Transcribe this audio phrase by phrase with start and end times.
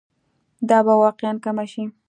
[0.69, 1.83] دا به واقعاً کمه شي.